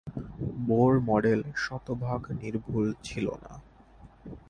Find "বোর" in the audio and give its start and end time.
0.59-0.93